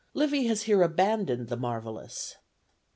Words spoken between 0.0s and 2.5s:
Livy has here abandoned the marvellous.